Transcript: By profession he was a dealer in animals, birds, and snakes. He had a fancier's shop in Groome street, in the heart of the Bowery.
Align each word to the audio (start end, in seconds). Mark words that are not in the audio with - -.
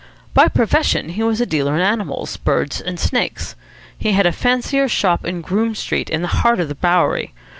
By 0.33 0.47
profession 0.47 1.09
he 1.09 1.21
was 1.21 1.39
a 1.39 1.45
dealer 1.45 1.75
in 1.75 1.81
animals, 1.83 2.35
birds, 2.37 2.81
and 2.81 2.99
snakes. 2.99 3.53
He 3.95 4.13
had 4.13 4.25
a 4.25 4.31
fancier's 4.31 4.91
shop 4.91 5.23
in 5.25 5.41
Groome 5.41 5.75
street, 5.75 6.09
in 6.09 6.23
the 6.23 6.27
heart 6.41 6.59
of 6.59 6.69
the 6.69 6.73
Bowery. 6.73 7.33